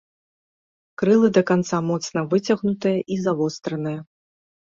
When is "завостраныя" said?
3.27-3.99